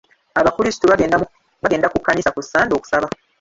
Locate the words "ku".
1.91-1.97, 2.35-2.41